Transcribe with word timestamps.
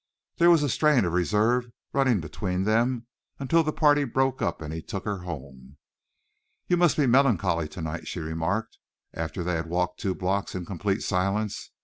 There 0.37 0.49
was 0.49 0.63
a 0.63 0.67
strain 0.69 1.05
of 1.05 1.13
reserve 1.13 1.67
running 1.93 2.21
between 2.21 2.63
them 2.63 3.05
until 3.37 3.61
the 3.61 3.71
party 3.71 4.03
broke 4.03 4.41
up 4.41 4.59
and 4.59 4.73
he 4.73 4.81
took 4.81 5.05
her 5.05 5.19
home. 5.19 5.77
"You 6.65 6.75
must 6.75 6.97
be 6.97 7.05
melancholy 7.05 7.67
tonight," 7.67 8.07
she 8.07 8.19
remarked, 8.19 8.79
after 9.13 9.43
they 9.43 9.53
had 9.53 9.67
walked 9.69 9.99
two 9.99 10.15
blocks 10.15 10.55
in 10.55 10.65
complete 10.65 11.03
silence. 11.03 11.69